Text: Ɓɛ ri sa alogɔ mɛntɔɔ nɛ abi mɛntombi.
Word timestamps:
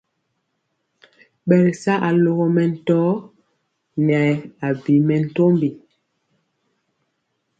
Ɓɛ 1.47 1.55
ri 1.65 1.73
sa 1.83 1.93
alogɔ 2.07 2.45
mɛntɔɔ 2.55 3.09
nɛ 4.05 4.19
abi 4.67 4.93
mɛntombi. 5.07 5.69